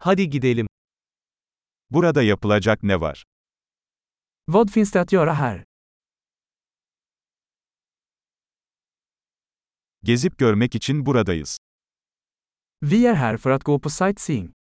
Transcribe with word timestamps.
Hadi 0.00 0.30
gidelim. 0.30 0.66
Burada 1.90 2.22
yapılacak 2.22 2.82
ne 2.82 3.00
var? 3.00 3.24
Vad 4.48 4.70
finns 4.70 4.92
det 4.92 5.00
att 5.00 5.12
göra 5.12 5.34
här? 5.34 5.64
Gezip 10.02 10.38
görmek 10.38 10.74
için 10.74 11.06
buradayız. 11.06 11.56
Vi 12.82 13.06
är 13.06 13.14
här 13.14 13.36
för 13.36 13.50
att 13.50 13.64
gå 13.64 13.78
på 13.80 13.90
sightseeing. 13.90 14.52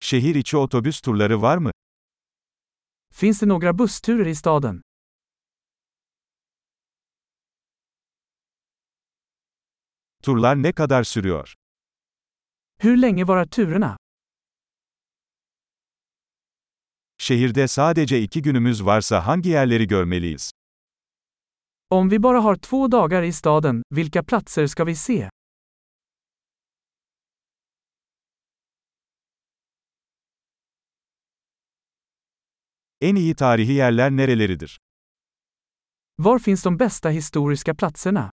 Şehir 0.00 0.34
içi 0.34 0.56
otobüs 0.56 1.00
turları 1.00 1.42
var 1.42 1.58
mı? 1.58 1.70
Finns 3.12 3.40
det 3.40 3.46
några 3.48 3.78
bussturer 3.78 4.26
i 4.26 4.34
staden? 4.34 4.82
Turlar 10.22 10.62
ne 10.62 10.72
kadar 10.72 11.04
sürüyor? 11.04 11.54
Hur 12.82 12.96
länge 12.96 13.28
varar 13.28 13.46
turerna? 13.46 13.96
Şehirde 17.18 17.68
sadece 17.68 18.20
iki 18.20 18.42
günümüz 18.42 18.84
varsa 18.84 19.26
hangi 19.26 19.48
yerleri 19.50 19.86
görmeliyiz? 19.86 20.50
Om 21.90 22.10
vi 22.10 22.22
bara 22.22 22.44
har 22.44 22.56
två 22.56 22.92
dagar 22.92 23.22
i 23.22 23.32
staden, 23.32 23.82
vilka 23.92 24.22
platser 24.22 24.66
ska 24.66 24.84
vi 24.86 24.94
se? 24.96 25.30
En 33.00 33.16
iyi 33.16 33.34
tarihi 33.34 33.72
yerler 33.72 34.10
nereleridir? 34.10 34.78
Var 36.18 36.38
finns 36.38 36.62
de 36.64 36.76
bästa 36.78 37.08
historiska 37.10 37.74
platserna? 37.74 38.30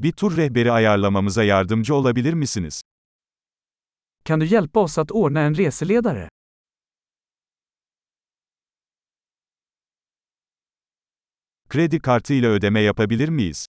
Bir 0.00 0.12
tur 0.12 0.36
rehberi 0.36 0.72
ayarlamamıza 0.72 1.44
yardımcı 1.44 1.94
olabilir 1.94 2.32
misiniz? 2.32 2.82
Kan 4.24 4.40
du 4.40 4.44
hjälpa 4.44 4.80
oss 4.80 4.98
att 4.98 5.12
ordna 5.12 5.46
en 5.46 5.56
reseledare? 5.56 6.28
Kredi 11.68 11.98
kartı 11.98 12.34
ile 12.34 12.46
ödeme 12.46 12.80
yapabilir 12.80 13.28
miyiz? 13.28 13.66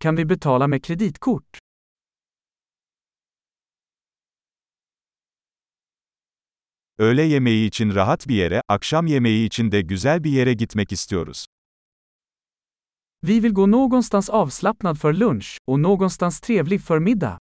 Kan 0.00 0.16
vi 0.16 0.28
betala 0.28 0.66
med 0.66 0.82
kreditkort? 0.82 1.58
Öğle 6.98 7.22
yemeği 7.22 7.68
için 7.68 7.94
rahat 7.94 8.28
bir 8.28 8.34
yere, 8.34 8.62
akşam 8.68 9.06
yemeği 9.06 9.46
için 9.46 9.72
de 9.72 9.80
güzel 9.80 10.24
bir 10.24 10.30
yere 10.30 10.52
gitmek 10.52 10.92
istiyoruz. 10.92 11.46
Vi 13.22 13.40
vill 13.40 13.52
gå 13.52 13.66
någonstans 13.66 14.28
avslappnad 14.28 15.00
för 15.00 15.12
lunch 15.12 15.58
och 15.66 15.80
någonstans 15.80 16.40
trevlig 16.40 16.82
för 16.82 17.00
middag. 17.00 17.38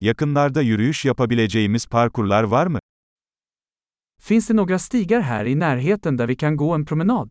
Yakınlarda 0.00 0.62
yürüyüş 0.62 1.04
yapabileceğimiz 1.04 1.86
parkurlar 1.86 2.44
var 2.44 2.66
mı? 2.66 2.78
Finns 4.20 4.48
det 4.48 4.54
några 4.54 4.78
stigar 4.78 5.20
här 5.20 5.44
i 5.44 5.54
närheten 5.54 6.18
där 6.18 6.26
vi 6.26 6.36
kan 6.36 6.56
gå 6.56 6.74
en 6.74 6.84
promenad? 6.84 7.30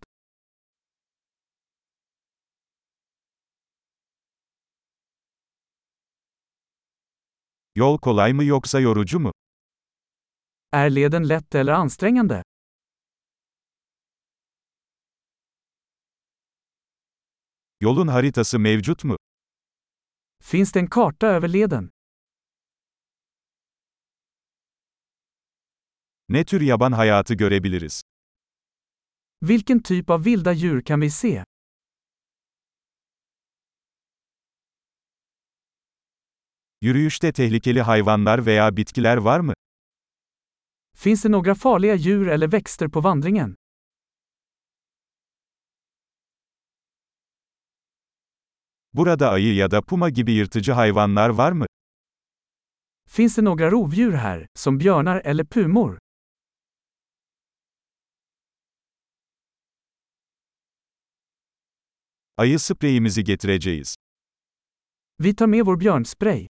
Yol 7.75 7.97
kolay 7.97 8.33
mı 8.33 8.43
yoksa 8.43 8.79
yorucu 8.79 9.19
mu? 9.19 9.31
Är 10.71 10.89
leden 10.89 11.27
lätt 11.27 11.55
eller 11.55 11.71
ansträngande? 11.73 12.43
Yolun 17.81 18.07
haritası 18.07 18.59
mevcut 18.59 19.03
mu? 19.03 19.15
Finns 20.43 20.71
det 20.71 20.79
en 20.79 20.87
karta 20.87 21.27
över 21.27 21.47
leden? 21.47 21.89
Ne 26.29 26.45
tür 26.45 26.61
yaban 26.61 26.91
hayatı 26.91 27.33
görebiliriz? 27.33 28.01
Vilken 29.41 29.79
typ 29.83 30.09
av 30.09 30.25
vilda 30.25 30.55
djur 30.55 30.81
kan 30.81 31.01
vi 31.01 31.09
se? 31.11 31.43
Yürüyüşte 36.81 37.31
tehlikeli 37.33 37.81
hayvanlar 37.81 38.45
veya 38.45 38.77
bitkiler 38.77 39.17
var 39.17 39.39
mı? 39.39 39.53
Finns 40.99 41.21
det 41.21 41.29
några 41.29 41.55
farliga 41.55 41.95
djur 41.95 42.27
eller 42.29 42.47
växter 42.47 42.87
på 42.87 43.01
vandringen? 43.01 43.55
Burada 48.93 49.29
ayı 49.29 49.55
ya 49.55 49.71
da 49.71 49.81
puma 49.81 50.09
gibi 50.09 50.31
yırtıcı 50.31 50.71
hayvanlar 50.71 51.29
var 51.29 51.51
mı? 51.51 51.65
Finns 53.09 53.35
det 53.35 53.41
några 53.41 53.71
rovdjur 53.71 54.13
här, 54.13 54.47
som 54.55 54.77
björnar 54.77 55.21
eller 55.25 55.45
pumor? 55.45 55.97
Ayı 62.37 62.59
spreyimizi 62.59 63.23
getireceğiz. 63.23 63.95
Vi 65.19 65.35
tar 65.35 65.47
med 65.47 65.65
vår 65.65 65.77
björnspray. 65.77 66.47